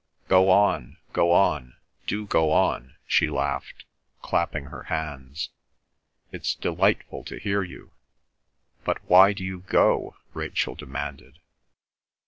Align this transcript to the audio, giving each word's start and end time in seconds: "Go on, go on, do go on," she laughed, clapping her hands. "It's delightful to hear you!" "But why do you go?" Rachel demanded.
"Go 0.29 0.49
on, 0.49 0.97
go 1.13 1.31
on, 1.31 1.75
do 2.07 2.25
go 2.25 2.49
on," 2.51 2.95
she 3.05 3.29
laughed, 3.29 3.85
clapping 4.23 4.63
her 4.65 4.85
hands. 4.85 5.51
"It's 6.31 6.55
delightful 6.55 7.23
to 7.25 7.37
hear 7.37 7.61
you!" 7.61 7.91
"But 8.83 8.97
why 9.07 9.33
do 9.33 9.43
you 9.43 9.59
go?" 9.59 10.15
Rachel 10.33 10.73
demanded. 10.73 11.37